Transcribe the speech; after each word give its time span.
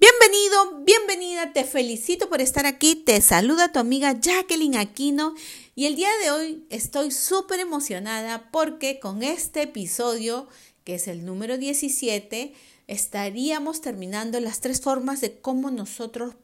Bienvenido, 0.00 0.84
bienvenida, 0.84 1.52
te 1.52 1.64
felicito 1.64 2.28
por 2.28 2.40
estar 2.40 2.66
aquí, 2.66 2.94
te 2.94 3.20
saluda 3.20 3.72
tu 3.72 3.80
amiga 3.80 4.12
Jacqueline 4.12 4.76
Aquino 4.76 5.34
y 5.74 5.86
el 5.86 5.96
día 5.96 6.10
de 6.22 6.30
hoy 6.30 6.64
estoy 6.70 7.10
súper 7.10 7.58
emocionada 7.58 8.48
porque 8.52 9.00
con 9.00 9.24
este 9.24 9.62
episodio, 9.62 10.46
que 10.84 10.94
es 10.94 11.08
el 11.08 11.26
número 11.26 11.58
17, 11.58 12.54
estaríamos 12.86 13.80
terminando 13.80 14.38
las 14.38 14.60
tres 14.60 14.80
formas 14.80 15.20
de 15.20 15.40
cómo 15.40 15.72
nosotros 15.72 16.36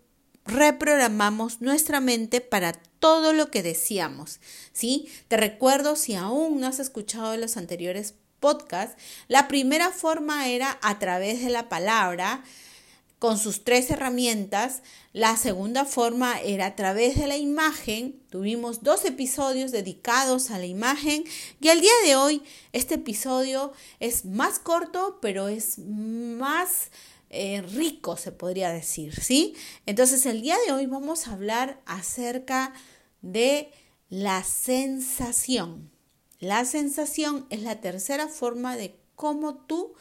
reprogramamos 0.44 1.60
nuestra 1.60 2.00
mente 2.00 2.40
para 2.40 2.72
todo 2.72 3.32
lo 3.32 3.52
que 3.52 3.62
deseamos, 3.62 4.40
¿sí? 4.72 5.08
Te 5.28 5.36
recuerdo 5.36 5.94
si 5.94 6.16
aún 6.16 6.58
no 6.58 6.66
has 6.66 6.80
escuchado 6.80 7.36
los 7.36 7.56
anteriores 7.56 8.14
podcasts, 8.40 9.00
la 9.28 9.46
primera 9.46 9.90
forma 9.90 10.48
era 10.48 10.76
a 10.82 10.98
través 10.98 11.40
de 11.44 11.50
la 11.50 11.68
palabra, 11.68 12.42
con 13.24 13.38
sus 13.38 13.64
tres 13.64 13.90
herramientas. 13.90 14.82
La 15.14 15.38
segunda 15.38 15.86
forma 15.86 16.38
era 16.42 16.66
a 16.66 16.76
través 16.76 17.16
de 17.18 17.26
la 17.26 17.38
imagen. 17.38 18.20
Tuvimos 18.28 18.82
dos 18.82 19.06
episodios 19.06 19.72
dedicados 19.72 20.50
a 20.50 20.58
la 20.58 20.66
imagen 20.66 21.24
y 21.58 21.68
al 21.70 21.80
día 21.80 21.94
de 22.04 22.16
hoy 22.16 22.42
este 22.72 22.96
episodio 22.96 23.72
es 23.98 24.26
más 24.26 24.58
corto, 24.58 25.20
pero 25.22 25.48
es 25.48 25.78
más 25.78 26.90
eh, 27.30 27.62
rico, 27.62 28.18
se 28.18 28.30
podría 28.30 28.68
decir, 28.68 29.18
¿sí? 29.18 29.54
Entonces 29.86 30.26
el 30.26 30.42
día 30.42 30.58
de 30.66 30.74
hoy 30.74 30.84
vamos 30.84 31.26
a 31.26 31.32
hablar 31.32 31.80
acerca 31.86 32.74
de 33.22 33.70
la 34.10 34.44
sensación. 34.44 35.90
La 36.40 36.66
sensación 36.66 37.46
es 37.48 37.62
la 37.62 37.80
tercera 37.80 38.28
forma 38.28 38.76
de 38.76 38.94
cómo 39.14 39.54
tú 39.54 39.94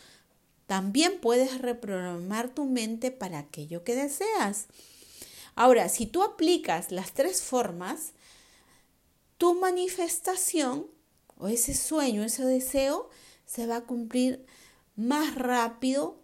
también 0.67 1.19
puedes 1.19 1.59
reprogramar 1.59 2.49
tu 2.49 2.65
mente 2.65 3.11
para 3.11 3.39
aquello 3.39 3.83
que 3.83 3.95
deseas. 3.95 4.67
Ahora, 5.55 5.89
si 5.89 6.05
tú 6.05 6.23
aplicas 6.23 6.91
las 6.91 7.13
tres 7.13 7.41
formas, 7.41 8.13
tu 9.37 9.53
manifestación 9.55 10.87
o 11.37 11.47
ese 11.47 11.73
sueño, 11.73 12.23
ese 12.23 12.45
deseo, 12.45 13.09
se 13.45 13.67
va 13.67 13.77
a 13.77 13.83
cumplir 13.83 14.45
más 14.95 15.35
rápido, 15.35 16.17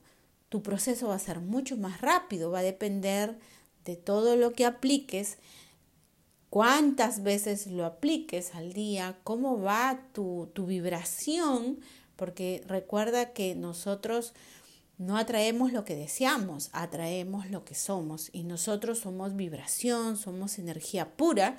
tu 0.50 0.64
proceso 0.64 1.10
va 1.10 1.16
a 1.16 1.20
ser 1.20 1.42
mucho 1.42 1.78
más 1.78 2.02
rápido, 2.02 2.52
va 2.52 2.60
a 2.60 2.64
depender 2.64 3.38
de 3.86 3.96
todo 3.96 4.36
lo 4.36 4.54
que 4.54 4.66
apliques, 4.66 5.38
cuántas 6.50 7.22
veces 7.22 7.68
lo 7.68 7.86
apliques 7.86 8.56
al 8.56 8.74
día, 8.74 9.20
cómo 9.24 9.62
va 9.62 10.02
tu, 10.14 10.50
tu 10.54 10.66
vibración 10.66 11.80
porque 12.20 12.62
recuerda 12.68 13.32
que 13.32 13.56
nosotros 13.56 14.34
no 14.98 15.18
atraemos 15.18 15.72
lo 15.72 15.86
que 15.86 15.96
deseamos, 15.96 16.70
atraemos 16.74 17.50
lo 17.50 17.64
que 17.64 17.76
somos 17.76 18.30
y 18.34 18.44
nosotros 18.44 19.00
somos 19.00 19.38
vibración, 19.38 20.18
somos 20.18 20.60
energía 20.60 21.16
pura 21.16 21.58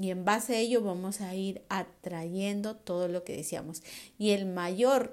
y 0.00 0.10
en 0.10 0.24
base 0.24 0.56
a 0.56 0.58
ello 0.58 0.82
vamos 0.82 1.20
a 1.20 1.36
ir 1.36 1.62
atrayendo 1.68 2.74
todo 2.74 3.06
lo 3.06 3.22
que 3.22 3.36
deseamos. 3.36 3.84
Y 4.18 4.30
el 4.30 4.46
mayor 4.46 5.12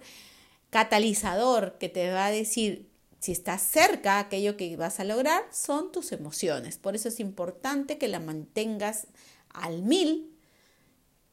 catalizador 0.72 1.78
que 1.78 1.90
te 1.90 2.12
va 2.12 2.26
a 2.26 2.32
decir 2.32 2.90
si 3.20 3.32
estás 3.32 3.62
cerca 3.62 4.18
aquello 4.18 4.58
que 4.58 4.76
vas 4.76 5.00
a 5.00 5.04
lograr 5.04 5.44
son 5.52 5.92
tus 5.92 6.12
emociones. 6.14 6.80
Por 6.80 6.96
eso 6.96 7.10
es 7.10 7.20
importante 7.20 8.00
que 8.00 8.08
la 8.08 8.20
mantengas 8.20 9.06
al 9.50 9.84
mil. 9.84 10.36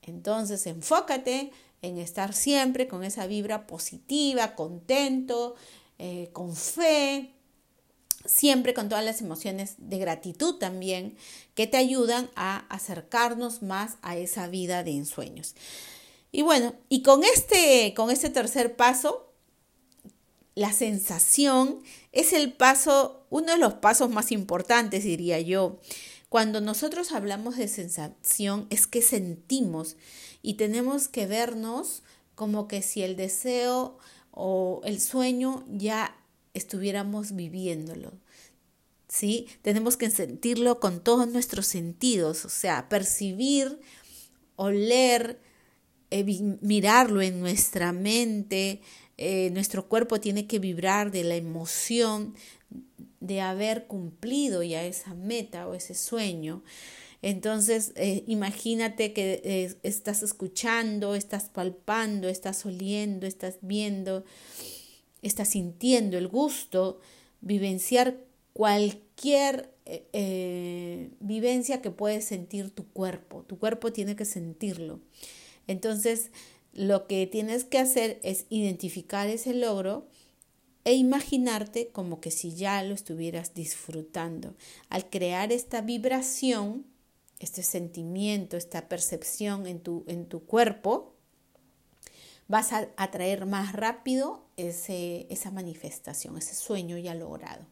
Entonces 0.02 0.66
enfócate 0.66 1.52
en 1.82 1.98
estar 1.98 2.34
siempre 2.34 2.88
con 2.88 3.04
esa 3.04 3.26
vibra 3.26 3.66
positiva, 3.66 4.54
contento, 4.54 5.54
eh, 5.98 6.30
con 6.32 6.54
fe, 6.56 7.32
siempre 8.24 8.74
con 8.74 8.88
todas 8.88 9.04
las 9.04 9.20
emociones 9.20 9.74
de 9.78 9.98
gratitud 9.98 10.56
también 10.56 11.16
que 11.54 11.66
te 11.66 11.76
ayudan 11.76 12.30
a 12.34 12.66
acercarnos 12.68 13.62
más 13.62 13.96
a 14.02 14.16
esa 14.16 14.48
vida 14.48 14.82
de 14.82 14.92
ensueños. 14.92 15.54
Y 16.32 16.42
bueno, 16.42 16.74
y 16.88 17.02
con 17.02 17.22
este, 17.24 17.94
con 17.94 18.10
este 18.10 18.30
tercer 18.30 18.76
paso, 18.76 19.32
la 20.54 20.72
sensación 20.72 21.82
es 22.12 22.32
el 22.32 22.52
paso, 22.52 23.26
uno 23.30 23.52
de 23.52 23.58
los 23.58 23.74
pasos 23.74 24.10
más 24.10 24.32
importantes, 24.32 25.04
diría 25.04 25.40
yo. 25.40 25.78
Cuando 26.36 26.60
nosotros 26.60 27.12
hablamos 27.12 27.56
de 27.56 27.66
sensación 27.66 28.66
es 28.68 28.86
que 28.86 29.00
sentimos 29.00 29.96
y 30.42 30.58
tenemos 30.58 31.08
que 31.08 31.24
vernos 31.26 32.02
como 32.34 32.68
que 32.68 32.82
si 32.82 33.02
el 33.02 33.16
deseo 33.16 33.96
o 34.32 34.82
el 34.84 35.00
sueño 35.00 35.64
ya 35.66 36.14
estuviéramos 36.52 37.34
viviéndolo. 37.34 38.12
¿Sí? 39.08 39.46
Tenemos 39.62 39.96
que 39.96 40.10
sentirlo 40.10 40.78
con 40.78 41.02
todos 41.02 41.26
nuestros 41.26 41.68
sentidos, 41.68 42.44
o 42.44 42.50
sea, 42.50 42.90
percibir, 42.90 43.80
oler, 44.56 45.40
eh, 46.10 46.22
mirarlo 46.60 47.22
en 47.22 47.40
nuestra 47.40 47.92
mente, 47.92 48.82
eh, 49.16 49.48
nuestro 49.52 49.88
cuerpo 49.88 50.20
tiene 50.20 50.46
que 50.46 50.58
vibrar 50.58 51.10
de 51.10 51.24
la 51.24 51.36
emoción 51.36 52.34
de 53.20 53.40
haber 53.40 53.86
cumplido 53.86 54.62
ya 54.62 54.84
esa 54.84 55.14
meta 55.14 55.66
o 55.66 55.74
ese 55.74 55.94
sueño. 55.94 56.62
Entonces, 57.22 57.92
eh, 57.96 58.24
imagínate 58.26 59.12
que 59.12 59.40
eh, 59.42 59.74
estás 59.82 60.22
escuchando, 60.22 61.14
estás 61.14 61.48
palpando, 61.48 62.28
estás 62.28 62.64
oliendo, 62.66 63.26
estás 63.26 63.58
viendo, 63.62 64.24
estás 65.22 65.48
sintiendo 65.48 66.18
el 66.18 66.28
gusto, 66.28 67.00
vivenciar 67.40 68.18
cualquier 68.52 69.72
eh, 69.86 71.10
vivencia 71.20 71.80
que 71.80 71.90
puede 71.90 72.20
sentir 72.20 72.70
tu 72.70 72.86
cuerpo. 72.86 73.42
Tu 73.42 73.58
cuerpo 73.58 73.92
tiene 73.92 74.14
que 74.14 74.24
sentirlo. 74.24 75.00
Entonces, 75.66 76.30
lo 76.72 77.06
que 77.06 77.26
tienes 77.26 77.64
que 77.64 77.78
hacer 77.78 78.20
es 78.22 78.46
identificar 78.50 79.28
ese 79.28 79.54
logro 79.54 80.06
e 80.86 80.94
imaginarte 80.94 81.88
como 81.88 82.20
que 82.20 82.30
si 82.30 82.54
ya 82.54 82.80
lo 82.84 82.94
estuvieras 82.94 83.54
disfrutando. 83.54 84.54
Al 84.88 85.10
crear 85.10 85.50
esta 85.50 85.80
vibración, 85.80 86.86
este 87.40 87.64
sentimiento, 87.64 88.56
esta 88.56 88.88
percepción 88.88 89.66
en 89.66 89.80
tu, 89.80 90.04
en 90.06 90.26
tu 90.26 90.44
cuerpo, 90.44 91.12
vas 92.46 92.72
a 92.72 92.88
atraer 92.96 93.46
más 93.46 93.72
rápido 93.72 94.46
ese, 94.56 95.26
esa 95.28 95.50
manifestación, 95.50 96.38
ese 96.38 96.54
sueño 96.54 96.96
ya 96.98 97.16
logrado. 97.16 97.66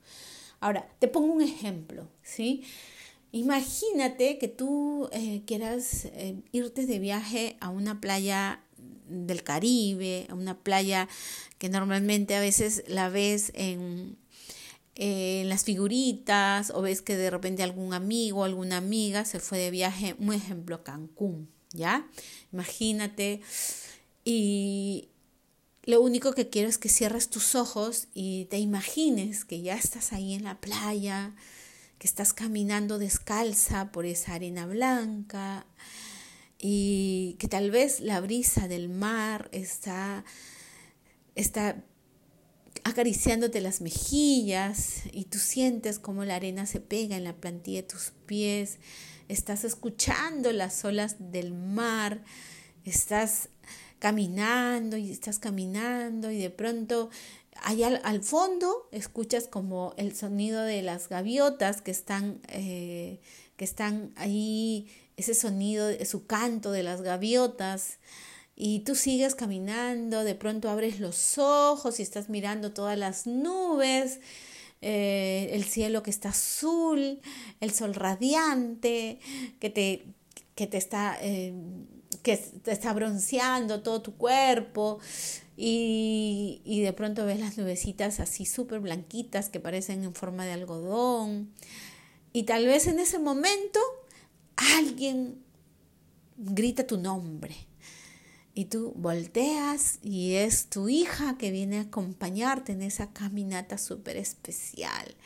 Ahora, 0.59 0.89
te 0.99 1.07
pongo 1.07 1.35
un 1.35 1.43
ejemplo, 1.43 2.09
¿sí? 2.21 2.65
Imagínate 3.31 4.39
que 4.39 4.49
tú 4.49 5.09
eh, 5.13 5.43
quieras 5.47 6.07
eh, 6.07 6.43
irte 6.51 6.85
de 6.85 6.99
viaje 6.99 7.57
a 7.61 7.69
una 7.69 8.01
playa 8.01 8.64
del 9.09 9.43
Caribe, 9.43 10.27
una 10.31 10.59
playa 10.59 11.09
que 11.59 11.69
normalmente 11.69 12.35
a 12.35 12.41
veces 12.41 12.85
la 12.87 13.09
ves 13.09 13.53
en, 13.55 14.17
en 14.95 15.49
las 15.49 15.65
figuritas 15.65 16.71
o 16.71 16.83
ves 16.83 17.03
que 17.03 17.17
de 17.17 17.31
repente 17.31 17.63
algún 17.63 17.95
amigo 17.95 18.45
alguna 18.45 18.79
amiga 18.79 19.25
se 19.25 19.41
fue 19.41 19.59
de 19.59 19.71
viaje, 19.71 20.17
un 20.19 20.33
ejemplo, 20.33 20.83
Cancún, 20.85 21.49
¿ya? 21.73 22.09
Imagínate 22.53 23.41
y 24.25 25.09
lo 25.85 26.01
único 26.01 26.33
que 26.33 26.49
quiero 26.49 26.69
es 26.69 26.79
que 26.79 26.89
cierres 26.89 27.29
tus 27.29 27.55
ojos 27.55 28.09
y 28.15 28.47
te 28.47 28.59
imagines 28.59 29.45
que 29.45 29.61
ya 29.61 29.75
estás 29.75 30.15
ahí 30.15 30.33
en 30.33 30.45
la 30.45 30.59
playa, 30.61 31.35
que 31.99 32.07
estás 32.07 32.33
caminando 32.33 32.99
descalza 32.99 33.93
por 33.93 34.07
esa 34.07 34.35
arena 34.35 34.67
blanca 34.67 35.67
y 36.67 37.37
que 37.39 37.47
tal 37.47 37.71
vez 37.71 38.01
la 38.01 38.23
brisa 38.23 38.69
del 38.69 38.89
mar 38.89 39.51
está, 39.53 40.25
está 41.35 41.85
acariciándote 42.85 43.61
las 43.61 43.83
mejillas 43.83 45.03
y 45.13 45.27
tú 45.27 45.39
sientes 45.39 45.99
como 45.99 46.25
la 46.25 46.37
arena 46.37 46.65
se 46.65 46.81
pega 46.81 47.19
en 47.19 47.25
la 47.25 47.37
plantilla 47.37 47.83
de 47.83 47.89
tus 47.89 48.13
pies, 48.25 48.79
estás 49.29 49.65
escuchando 49.65 50.53
las 50.53 50.83
olas 50.87 51.17
del 51.19 51.53
mar, 51.53 52.25
estás 52.87 53.51
caminando 53.99 54.97
y 54.97 55.11
estás 55.11 55.39
caminando 55.39 56.31
y 56.31 56.39
de 56.39 56.49
pronto 56.49 57.11
allá 57.63 57.89
al, 58.03 58.23
fondo 58.23 58.89
escuchas 58.91 59.49
como 59.49 59.93
el 59.99 60.17
sonido 60.17 60.63
de 60.63 60.81
las 60.81 61.11
gaviotas 61.11 61.83
que 61.83 61.91
están, 61.91 62.41
eh, 62.49 63.21
que 63.59 63.67
están 63.67 64.15
ahí, 64.17 64.89
ese 65.17 65.35
sonido, 65.35 65.89
su 66.05 66.27
canto 66.27 66.73
de 66.73 66.83
las 66.83 67.03
gaviotas 67.03 67.99
y 68.57 68.81
tú 68.81 68.95
sigues 68.95 69.35
caminando, 69.35 70.25
de 70.25 70.35
pronto 70.35 70.71
abres 70.71 71.01
los 71.01 71.39
ojos 71.39 71.99
y 71.99 72.03
estás 72.03 72.29
mirando 72.29 72.73
todas 72.73 72.97
las 72.97 73.27
nubes, 73.27 74.21
eh, 74.81 75.51
el 75.53 75.65
cielo 75.65 76.03
que 76.03 76.11
está 76.11 76.29
azul, 76.29 77.21
el 77.61 77.73
sol 77.73 77.95
radiante 77.95 79.19
que 79.59 79.71
te, 79.71 80.05
que 80.55 80.67
te 80.67 80.77
está 80.77 81.17
eh, 81.21 81.55
que 82.23 82.37
te 82.37 82.73
está 82.73 82.93
bronceando 82.93 83.83
todo 83.83 84.01
tu 84.01 84.17
cuerpo 84.17 84.99
y, 85.57 86.63
y 86.65 86.81
de 86.81 86.93
pronto 86.93 87.27
ves 87.27 87.39
las 87.39 87.59
nubecitas 87.59 88.19
así 88.19 88.47
súper 88.47 88.81
blanquitas 88.81 89.51
que 89.51 89.61
parecen 89.61 90.05
en 90.05 90.15
forma 90.15 90.47
de 90.47 90.53
algodón. 90.53 91.53
Y 92.33 92.45
tal 92.45 92.67
vez 92.67 92.87
en 92.87 92.99
ese 92.99 93.19
momento 93.19 93.79
alguien 94.57 95.43
grita 96.37 96.87
tu 96.87 96.99
nombre. 96.99 97.55
Y 98.55 98.67
tú 98.67 98.93
volteas 98.97 99.99
y 100.03 100.35
es 100.35 100.69
tu 100.69 100.89
hija 100.89 101.37
que 101.39 101.51
viene 101.51 101.79
a 101.79 101.83
acompañarte 101.83 102.73
en 102.73 102.83
esa 102.83 103.13
caminata 103.13 103.79
súper 103.79 104.17
especial 104.17 105.17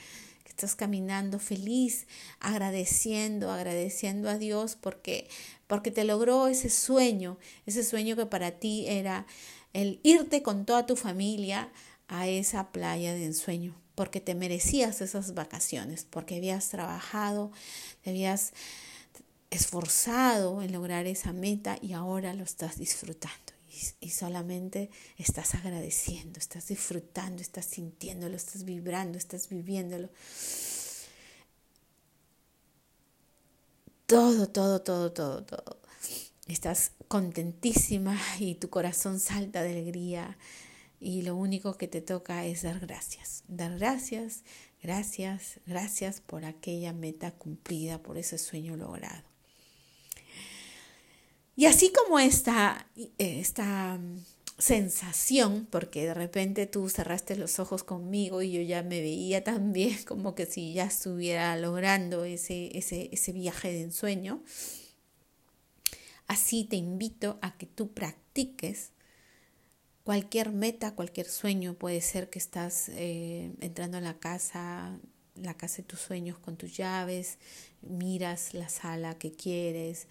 estás 0.58 0.75
caminando 0.75 1.38
feliz, 1.38 2.08
agradeciendo, 2.40 3.52
agradeciendo 3.52 4.28
a 4.28 4.38
Dios 4.38 4.76
porque, 4.80 5.28
porque 5.69 5.92
te 5.92 6.02
logró 6.02 6.48
ese 6.48 6.69
sueño, 6.69 7.38
ese 7.64 7.84
sueño 7.84 8.16
que 8.16 8.26
para 8.26 8.50
ti 8.50 8.84
era 8.88 9.25
el 9.72 10.00
irte 10.02 10.42
con 10.42 10.66
toda 10.66 10.84
tu 10.84 10.96
familia 10.96 11.70
a 12.08 12.26
esa 12.26 12.72
playa 12.72 13.14
de 13.14 13.26
ensueño, 13.26 13.72
porque 13.94 14.20
te 14.20 14.34
merecías 14.34 15.00
esas 15.00 15.34
vacaciones, 15.34 16.04
porque 16.10 16.38
habías 16.38 16.70
trabajado, 16.70 17.52
te 18.02 18.10
habías 18.10 18.52
esforzado 19.50 20.62
en 20.62 20.72
lograr 20.72 21.06
esa 21.06 21.32
meta 21.32 21.78
y 21.80 21.92
ahora 21.92 22.34
lo 22.34 22.44
estás 22.44 22.78
disfrutando 22.78 23.58
y, 24.00 24.10
solamente 24.10 24.90
estás 25.16 25.54
agradeciendo, 25.54 26.38
estás 26.38 26.68
disfrutando, 26.68 27.42
estás 27.42 27.66
sintiéndolo, 27.66 28.36
estás 28.36 28.64
vibrando, 28.64 29.18
estás 29.18 29.48
viviéndolo. 29.48 30.08
Todo, 34.06 34.48
todo, 34.48 34.80
todo, 34.80 35.12
todo, 35.12 35.44
todo. 35.44 35.78
Estás 36.46 36.92
contentísima 37.08 38.18
y 38.38 38.54
tu 38.54 38.70
corazón 38.70 39.20
salta 39.20 39.62
de 39.62 39.72
alegría 39.72 40.38
y 40.98 41.22
lo 41.22 41.36
único 41.36 41.76
que 41.76 41.88
te 41.88 42.00
toca 42.00 42.46
es 42.46 42.62
dar 42.62 42.80
gracias. 42.80 43.44
Dar 43.48 43.78
gracias, 43.78 44.44
gracias, 44.82 45.60
gracias 45.66 46.20
por 46.22 46.46
aquella 46.46 46.92
meta 46.94 47.32
cumplida, 47.32 48.02
por 48.02 48.16
ese 48.16 48.38
sueño 48.38 48.76
logrado. 48.76 49.27
Y 51.58 51.66
así 51.66 51.90
como 51.90 52.20
esta, 52.20 52.87
esta 53.19 53.99
mm, 53.99 54.25
sensación, 54.58 55.66
porque 55.69 56.05
de 56.05 56.14
repente 56.14 56.69
tú 56.69 56.88
cerraste 56.88 57.34
los 57.34 57.58
ojos 57.58 57.82
conmigo 57.82 58.43
y 58.43 58.52
yo 58.52 58.62
ya 58.62 58.84
me 58.84 59.00
veía 59.00 59.43
también 59.43 59.99
como 60.06 60.37
que 60.37 60.46
si 60.46 60.72
ya 60.72 60.84
estuviera 60.84 61.56
logrando 61.56 62.22
ese, 62.22 62.78
ese, 62.78 63.08
ese 63.10 63.32
viaje 63.32 63.72
de 63.72 63.82
ensueño, 63.82 64.40
así 66.28 66.62
te 66.62 66.76
invito 66.76 67.40
a 67.43 67.58
que 67.58 67.66
tú 67.66 67.93
practiques 67.93 68.93
cualquier 70.04 70.52
meta, 70.52 70.94
cualquier 70.94 71.26
sueño. 71.26 71.75
Puede 71.75 72.02
ser 72.02 72.31
que 72.31 72.38
estás 72.38 72.88
eh, 72.90 73.50
entrando 73.61 73.96
a 73.96 74.00
la 74.00 74.16
casa, 74.20 74.96
la 75.34 75.54
casa 75.54 75.78
de 75.78 75.88
tus 75.88 75.99
sueños 75.99 76.38
con 76.38 76.56
tus 76.56 76.76
llaves, 76.76 77.38
miras 77.82 78.54
la 78.54 78.69
sala 78.69 79.19
que 79.19 79.32
quieres, 79.32 80.06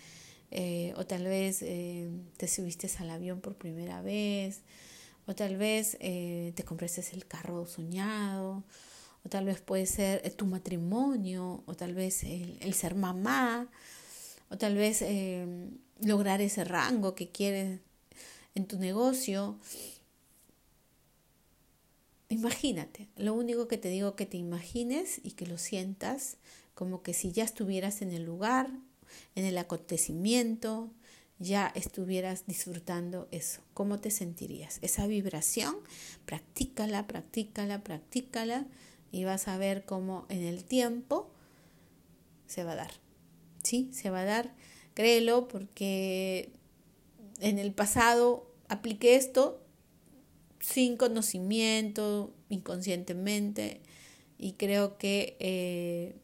eh, 0.50 0.94
o 0.96 1.06
tal 1.06 1.26
vez 1.26 1.62
eh, 1.62 2.10
te 2.38 2.48
subiste 2.48 2.90
al 3.00 3.10
avión 3.10 3.42
por 3.42 3.56
primera 3.56 4.02
vez, 4.02 4.62
o 5.26 5.36
tal 5.36 5.58
vez 5.58 5.98
eh, 6.00 6.54
te 6.56 6.64
compraste 6.64 7.04
el 7.14 7.28
carro 7.28 7.66
soñado, 7.66 8.64
o 9.26 9.30
tal 9.30 9.46
vez 9.46 9.60
puede 9.60 9.86
ser 9.86 10.30
tu 10.34 10.46
matrimonio, 10.46 11.64
o 11.66 11.76
tal 11.76 11.94
vez 11.94 12.24
el, 12.24 12.74
ser 12.74 12.96
mamá, 12.96 13.68
o 14.50 14.58
tal 14.58 14.76
vez 14.76 15.04
lograr 16.00 16.40
ese 16.42 16.64
rango 16.64 17.14
que 17.16 17.30
quieres 17.30 17.82
en 18.56 18.66
tu 18.68 18.80
negocio. 18.80 19.60
Imagínate, 22.30 23.08
lo 23.18 23.34
único 23.34 23.68
que 23.68 23.78
te 23.78 23.90
digo 23.90 24.16
que 24.16 24.26
te 24.26 24.38
imagines 24.38 25.20
y 25.24 25.32
que 25.32 25.46
lo 25.46 25.58
sientas 25.58 26.38
como 26.74 27.02
que 27.02 27.14
si 27.14 27.32
ya 27.32 27.44
estuvieras 27.44 28.02
en 28.02 28.12
el 28.12 28.24
lugar, 28.24 28.70
en 29.36 29.46
el 29.46 29.58
acontecimiento, 29.58 30.92
ya 31.40 31.72
estuvieras 31.76 32.46
disfrutando 32.48 33.28
eso. 33.32 33.62
¿Cómo 33.74 34.00
te 34.00 34.12
sentirías? 34.12 34.80
Esa 34.82 35.08
vibración, 35.08 35.76
practícala, 36.26 37.08
practícala, 37.08 37.84
practícala 37.84 38.66
y 39.12 39.24
vas 39.24 39.48
a 39.48 39.58
ver 39.58 39.86
cómo 39.86 40.26
en 40.30 40.44
el 40.44 40.64
tiempo 40.64 41.30
se 42.48 42.64
va 42.64 42.74
a 42.74 42.76
dar. 42.76 42.92
¿Sí? 43.64 43.90
Se 43.92 44.10
va 44.10 44.22
a 44.22 44.26
dar, 44.26 44.56
créelo, 44.94 45.48
porque 45.48 46.52
en 47.40 47.60
el 47.60 47.74
pasado 47.74 48.52
apliqué 48.68 49.16
esto 49.16 49.62
sin 50.60 50.98
conocimiento, 50.98 52.34
inconscientemente, 52.50 53.82
y 54.38 54.54
creo 54.54 54.98
que 54.98 55.38
eh, 55.40 56.16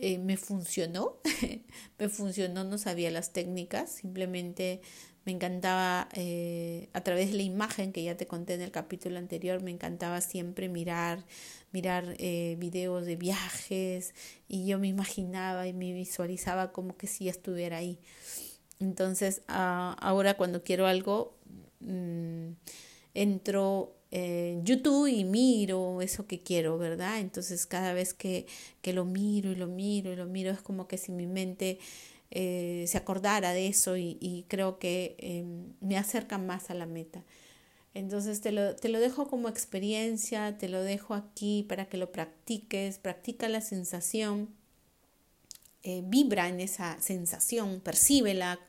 eh, 0.00 0.18
me 0.18 0.36
funcionó, 0.36 1.18
me 1.98 2.08
funcionó, 2.08 2.64
no 2.64 2.78
sabía 2.78 3.10
las 3.10 3.32
técnicas, 3.32 3.90
simplemente 3.90 4.80
me 5.24 5.32
encantaba, 5.32 6.08
eh, 6.12 6.90
a 6.92 7.00
través 7.00 7.30
de 7.30 7.36
la 7.38 7.42
imagen 7.42 7.92
que 7.92 8.02
ya 8.02 8.16
te 8.16 8.26
conté 8.26 8.54
en 8.54 8.60
el 8.60 8.70
capítulo 8.70 9.18
anterior, 9.18 9.62
me 9.62 9.70
encantaba 9.70 10.20
siempre 10.20 10.68
mirar, 10.68 11.24
mirar 11.72 12.14
eh, 12.18 12.56
videos 12.58 13.06
de 13.06 13.16
viajes 13.16 14.14
y 14.48 14.66
yo 14.66 14.78
me 14.78 14.88
imaginaba 14.88 15.66
y 15.66 15.72
me 15.72 15.92
visualizaba 15.92 16.72
como 16.72 16.96
que 16.96 17.06
si 17.06 17.28
estuviera 17.28 17.78
ahí. 17.78 17.98
Entonces, 18.80 19.42
ah, 19.48 19.96
ahora 20.00 20.34
cuando 20.34 20.62
quiero 20.62 20.86
algo, 20.86 21.38
mm, 21.80 22.50
entro 23.14 23.96
en 24.16 24.64
YouTube 24.64 25.08
y 25.08 25.24
miro 25.24 26.00
eso 26.00 26.28
que 26.28 26.40
quiero, 26.40 26.78
¿verdad? 26.78 27.18
Entonces 27.18 27.66
cada 27.66 27.92
vez 27.92 28.14
que, 28.14 28.46
que 28.80 28.92
lo 28.92 29.04
miro 29.04 29.50
y 29.50 29.56
lo 29.56 29.66
miro 29.66 30.12
y 30.12 30.16
lo 30.16 30.26
miro 30.26 30.52
es 30.52 30.60
como 30.60 30.86
que 30.86 30.98
si 30.98 31.10
mi 31.10 31.26
mente 31.26 31.80
eh, 32.30 32.84
se 32.86 32.96
acordara 32.96 33.52
de 33.52 33.66
eso 33.66 33.96
y, 33.96 34.44
creo 34.46 34.78
que 34.78 35.16
em, 35.18 35.72
me 35.80 35.98
acerca 35.98 36.38
más 36.38 36.70
a 36.70 36.74
la 36.74 36.86
meta. 36.86 37.24
Entonces 37.92 38.40
te 38.40 38.52
lo, 38.52 38.76
te 38.76 38.88
lo 38.88 39.00
dejo 39.00 39.26
como 39.26 39.48
experiencia, 39.48 40.58
te 40.58 40.68
lo 40.68 40.82
dejo 40.82 41.14
aquí 41.14 41.64
para 41.68 41.86
que 41.86 41.96
lo 41.96 42.12
practiques, 42.12 42.98
practica 42.98 43.48
la 43.48 43.60
sensación, 43.62 44.48
eh, 45.82 46.02
vibra 46.06 46.48
en 46.48 46.60
esa 46.60 47.00
sensación, 47.00 47.80
percíbela 47.80 48.60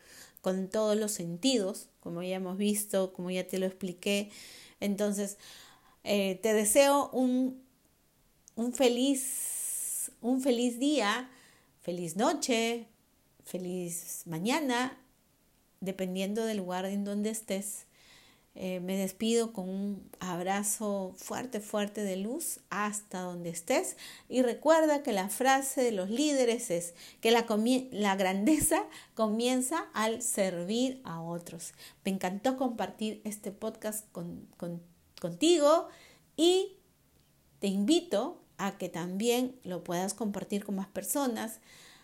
con 0.42 0.70
todos 0.70 0.98
los 0.98 1.12
sentidos, 1.12 1.88
como 2.00 2.24
ya 2.24 2.38
hemos 2.38 2.58
visto, 2.58 3.14
como 3.14 3.30
ya 3.30 3.48
te 3.48 3.60
lo 3.60 3.68
expliqué. 3.68 4.32
Entonces, 4.86 5.38
eh, 6.04 6.40
te 6.42 6.54
deseo 6.54 7.10
un, 7.10 7.62
un, 8.56 8.74
feliz, 8.74 10.12
un 10.22 10.42
feliz 10.42 10.80
día, 10.80 11.30
feliz 11.82 12.16
noche, 12.16 12.88
feliz 13.44 14.24
mañana, 14.26 14.98
dependiendo 15.82 16.46
del 16.46 16.58
lugar 16.58 16.86
en 16.86 17.04
donde 17.04 17.32
estés. 17.32 17.86
Eh, 18.58 18.80
me 18.80 18.96
despido 18.96 19.52
con 19.52 19.68
un 19.68 20.10
abrazo 20.22 21.14
fuerte, 21.18 21.60
fuerte 21.60 22.04
de 22.04 22.16
luz 22.16 22.62
hasta 22.70 23.20
donde 23.20 23.50
estés. 23.50 23.98
Y 24.30 24.44
recuerda 24.44 25.04
que 25.04 25.12
la 25.12 25.28
frase 25.28 25.84
de 25.84 25.92
los 25.92 26.10
líderes 26.10 26.72
es 26.72 26.94
que 27.20 27.32
la, 27.32 28.16
grandeza 28.16 28.86
comienza 29.14 29.88
al 29.94 30.22
servir 30.22 31.02
a 31.04 31.22
otros. 31.22 31.74
Me 32.06 32.12
encantó 32.12 32.56
compartir 32.56 33.20
este 33.26 33.52
podcast 33.52 34.10
con, 34.14 34.48
contigo 35.20 35.90
y 36.38 36.78
te 37.60 37.68
invito 37.68 38.42
a 38.58 38.78
que 38.78 38.88
también 38.88 39.60
lo 39.64 39.84
puedas 39.84 40.14
compartir 40.14 40.64
con 40.64 40.76
más 40.76 40.88
personas, 40.88 41.60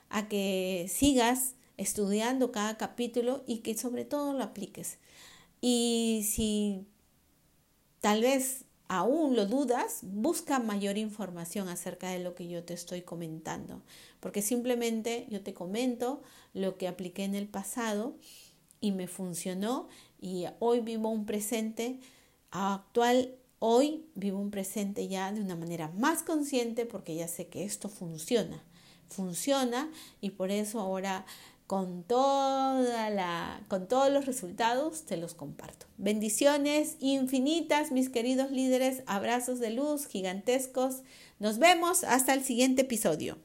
a 0.09 0.27
que 0.27 0.87
sigas 0.89 1.53
estudiando 1.77 2.51
cada 2.51 2.77
capítulo 2.77 3.41
y 3.47 3.59
que 3.59 3.77
sobre 3.77 4.03
todo 4.03 4.33
lo 4.33 4.43
apliques. 4.43 4.97
Y 5.61 6.25
si 6.27 6.87
tal 8.01 8.21
vez 8.21 8.65
aún 8.87 9.37
lo 9.37 9.45
dudas, 9.45 9.99
busca 10.01 10.59
mayor 10.59 10.97
información 10.97 11.69
acerca 11.69 12.09
de 12.09 12.19
lo 12.19 12.35
que 12.35 12.49
yo 12.49 12.65
te 12.65 12.73
estoy 12.73 13.03
comentando, 13.03 13.81
porque 14.19 14.41
simplemente 14.41 15.27
yo 15.29 15.41
te 15.41 15.53
comento 15.53 16.21
lo 16.53 16.77
que 16.77 16.89
apliqué 16.89 17.23
en 17.23 17.35
el 17.35 17.47
pasado 17.47 18.17
y 18.81 18.91
me 18.91 19.07
funcionó 19.07 19.87
y 20.19 20.45
hoy 20.59 20.81
vivo 20.81 21.07
un 21.07 21.25
presente 21.25 22.01
actual, 22.49 23.35
hoy 23.59 24.03
vivo 24.15 24.39
un 24.39 24.51
presente 24.51 25.07
ya 25.07 25.31
de 25.31 25.39
una 25.39 25.55
manera 25.55 25.89
más 25.97 26.21
consciente 26.23 26.85
porque 26.85 27.15
ya 27.15 27.29
sé 27.29 27.47
que 27.47 27.63
esto 27.63 27.87
funciona, 27.87 28.61
funciona 29.07 29.89
y 30.19 30.31
por 30.31 30.51
eso 30.51 30.81
ahora 30.81 31.25
con, 31.71 32.03
toda 32.03 33.09
la, 33.09 33.63
con 33.69 33.87
todos 33.87 34.11
los 34.11 34.25
resultados 34.25 35.05
te 35.05 35.15
los 35.15 35.33
comparto. 35.33 35.85
Bendiciones 35.97 36.97
infinitas, 36.99 37.93
mis 37.93 38.09
queridos 38.09 38.51
líderes, 38.51 39.03
abrazos 39.05 39.59
de 39.59 39.69
luz 39.69 40.05
gigantescos. 40.05 41.03
Nos 41.39 41.59
vemos 41.59 42.03
hasta 42.03 42.33
el 42.33 42.43
siguiente 42.43 42.81
episodio. 42.81 43.37